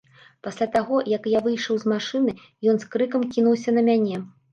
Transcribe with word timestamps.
Пасля 0.45 0.67
таго, 0.75 1.01
як 1.17 1.27
я 1.37 1.41
выйшаў 1.47 1.75
з 1.83 1.91
машыны, 1.93 2.33
ён 2.73 2.81
з 2.85 2.89
крыкам 2.95 3.27
кінуўся 3.37 3.75
на 3.77 3.85
мяне. 3.91 4.17